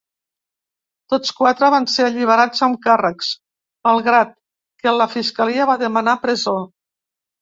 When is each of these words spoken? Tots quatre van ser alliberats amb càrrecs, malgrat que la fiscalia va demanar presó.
Tots 1.13 1.33
quatre 1.41 1.67
van 1.75 1.85
ser 1.95 2.07
alliberats 2.07 2.65
amb 2.69 2.81
càrrecs, 2.87 3.29
malgrat 3.89 4.33
que 4.83 4.95
la 4.97 5.11
fiscalia 5.19 5.69
va 5.73 5.77
demanar 5.85 6.17
presó. 6.25 6.57